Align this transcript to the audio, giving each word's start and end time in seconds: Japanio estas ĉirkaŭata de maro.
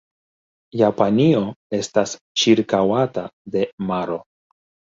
Japanio 0.81 1.41
estas 1.79 2.15
ĉirkaŭata 2.45 3.29
de 3.57 3.69
maro. 3.93 4.19